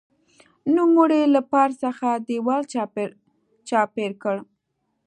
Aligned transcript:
نوموړي 0.75 1.21
له 1.33 1.41
پارک 1.51 1.73
څخه 1.83 2.07
دېوال 2.27 2.61
چاپېر 3.71 4.11
کړ. 4.23 4.35